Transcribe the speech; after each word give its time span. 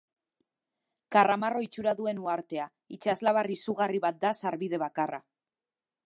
Karramarro 1.15 1.59
itxura 1.65 1.91
duen 1.99 2.21
uhartea; 2.23 2.65
itsaslabar 2.97 3.49
izugarri 3.59 4.01
bat 4.07 4.17
da 4.25 4.31
sarbide 4.41 4.81
bakarra. 4.85 5.21